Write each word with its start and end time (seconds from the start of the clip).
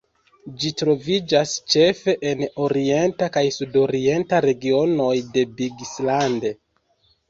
Ĝi 0.61 0.69
troviĝas 0.81 1.53
ĉefe 1.73 2.17
en 2.31 2.43
orienta 2.69 3.31
kaj 3.37 3.45
sudorienta 3.61 4.43
regionoj 4.51 5.15
de 5.39 5.49
Big 5.63 5.91
Island. 5.91 6.55